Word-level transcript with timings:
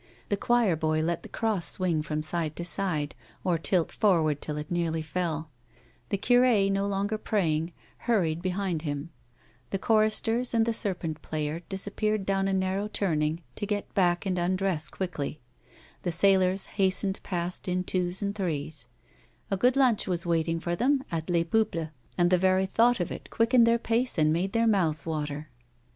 The 0.29 0.35
cl)oir 0.37 0.75
boy 0.79 1.01
let 1.03 1.21
the 1.21 1.29
cross 1.29 1.67
swing 1.67 2.01
from 2.01 2.23
side 2.23 2.55
to 2.55 2.65
side, 2.65 3.13
or 3.43 3.59
tilt 3.59 3.91
forward 3.91 4.41
till 4.41 4.57
it 4.57 4.71
nearly 4.71 5.03
fell; 5.03 5.51
the 6.09 6.17
cnre, 6.17 6.71
no 6.71 6.87
longer 6.87 7.19
praj 7.19 7.53
ing, 7.55 7.73
hurried 7.97 8.41
behind 8.41 8.81
him; 8.81 9.11
the 9.69 9.77
choristers 9.77 10.55
and 10.55 10.65
the 10.65 10.73
serpent 10.73 11.21
player 11.21 11.59
disappeared 11.69 12.25
down 12.25 12.47
a 12.47 12.53
narrow 12.53 12.87
turning 12.87 13.43
to 13.55 13.67
get 13.67 13.93
back 13.93 14.25
and 14.25 14.39
undress 14.39 14.89
quickly, 14.89 15.39
the 16.01 16.11
sailors 16.11 16.65
hastened 16.81 17.19
past 17.21 17.67
in 17.67 17.83
twos 17.83 18.23
and 18.23 18.33
threes; 18.33 18.87
a 19.51 19.55
good 19.57 19.75
lunch 19.77 20.07
was 20.07 20.25
waiting 20.25 20.59
for 20.59 20.75
them 20.75 21.03
at 21.11 21.29
Les 21.29 21.43
Peuples 21.43 21.89
and 22.17 22.31
the 22.31 22.39
very 22.39 22.65
thought 22.65 22.99
of 22.99 23.11
it 23.11 23.29
quickened 23.29 23.67
their 23.67 23.77
pace 23.77 24.17
and 24.17 24.33
made 24.33 24.53
their 24.53 24.65
mouths 24.65 25.05
water. 25.05 25.51